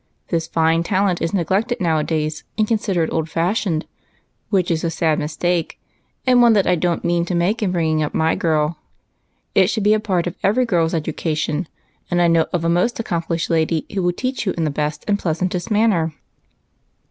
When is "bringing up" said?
7.71-8.15